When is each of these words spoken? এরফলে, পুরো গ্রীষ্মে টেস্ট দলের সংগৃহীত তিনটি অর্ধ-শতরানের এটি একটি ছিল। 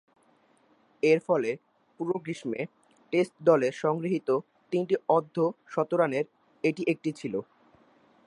এরফলে, 1.03 1.51
পুরো 1.99 2.15
গ্রীষ্মে 2.23 2.61
টেস্ট 3.13 3.33
দলের 3.47 3.73
সংগৃহীত 3.83 4.29
তিনটি 4.71 4.95
অর্ধ-শতরানের 5.09 6.25
এটি 6.63 6.81
একটি 6.93 7.09
ছিল। 7.19 7.33